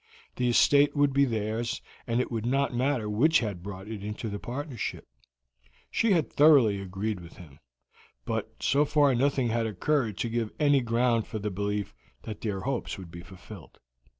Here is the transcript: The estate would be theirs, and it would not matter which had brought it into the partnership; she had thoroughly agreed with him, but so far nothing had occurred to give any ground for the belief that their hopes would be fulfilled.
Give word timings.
The 0.37 0.49
estate 0.49 0.95
would 0.95 1.13
be 1.13 1.25
theirs, 1.25 1.79
and 2.07 2.19
it 2.19 2.31
would 2.31 2.43
not 2.43 2.73
matter 2.73 3.07
which 3.07 3.37
had 3.37 3.61
brought 3.61 3.87
it 3.87 4.03
into 4.03 4.29
the 4.29 4.39
partnership; 4.39 5.07
she 5.91 6.11
had 6.13 6.33
thoroughly 6.33 6.81
agreed 6.81 7.19
with 7.19 7.37
him, 7.37 7.59
but 8.25 8.51
so 8.63 8.83
far 8.83 9.13
nothing 9.13 9.49
had 9.49 9.67
occurred 9.67 10.17
to 10.17 10.27
give 10.27 10.53
any 10.59 10.81
ground 10.81 11.27
for 11.27 11.37
the 11.37 11.51
belief 11.51 11.93
that 12.23 12.41
their 12.41 12.61
hopes 12.61 12.97
would 12.97 13.11
be 13.11 13.21
fulfilled. 13.21 13.77